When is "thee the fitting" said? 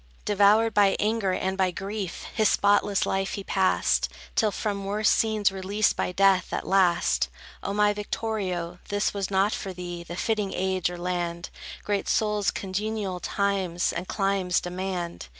9.73-10.53